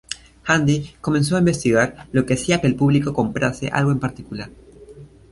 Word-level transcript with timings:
Handy 0.45 0.95
comenzó 0.99 1.35
a 1.35 1.39
investigar 1.41 2.07
lo 2.11 2.25
que 2.25 2.33
hacía 2.33 2.59
que 2.59 2.65
el 2.65 2.75
público 2.75 3.13
comprase 3.13 3.67
algo 3.71 3.91
en 3.91 3.99
particular. 3.99 4.49